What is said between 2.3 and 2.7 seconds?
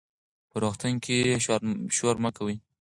کوئ.